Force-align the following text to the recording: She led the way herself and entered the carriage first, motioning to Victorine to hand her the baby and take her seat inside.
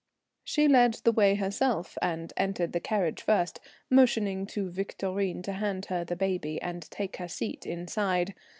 She 0.43 0.67
led 0.67 0.95
the 1.03 1.11
way 1.11 1.35
herself 1.35 1.95
and 2.01 2.33
entered 2.35 2.73
the 2.73 2.79
carriage 2.79 3.21
first, 3.21 3.59
motioning 3.87 4.47
to 4.47 4.67
Victorine 4.71 5.43
to 5.43 5.53
hand 5.53 5.85
her 5.91 6.03
the 6.03 6.15
baby 6.15 6.59
and 6.59 6.81
take 6.89 7.17
her 7.17 7.27
seat 7.27 7.67
inside. 7.67 8.33